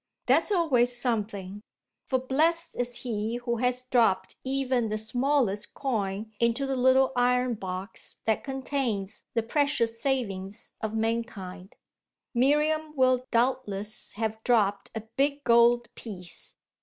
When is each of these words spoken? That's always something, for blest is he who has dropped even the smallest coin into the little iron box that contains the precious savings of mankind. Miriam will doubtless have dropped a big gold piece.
That's 0.25 0.51
always 0.51 0.97
something, 0.99 1.61
for 2.07 2.17
blest 2.17 2.75
is 2.75 2.95
he 2.95 3.35
who 3.35 3.57
has 3.57 3.83
dropped 3.91 4.35
even 4.43 4.87
the 4.89 4.97
smallest 4.97 5.75
coin 5.75 6.31
into 6.39 6.65
the 6.65 6.75
little 6.75 7.11
iron 7.15 7.53
box 7.53 8.17
that 8.25 8.43
contains 8.43 9.25
the 9.35 9.43
precious 9.43 10.01
savings 10.01 10.73
of 10.81 10.95
mankind. 10.95 11.75
Miriam 12.33 12.95
will 12.95 13.27
doubtless 13.29 14.13
have 14.13 14.43
dropped 14.43 14.89
a 14.95 15.01
big 15.01 15.43
gold 15.43 15.87
piece. 15.93 16.55